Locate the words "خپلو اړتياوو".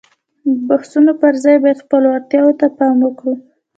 1.83-2.57